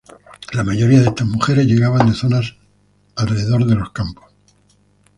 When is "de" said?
1.01-1.09, 2.07-2.15, 3.67-3.75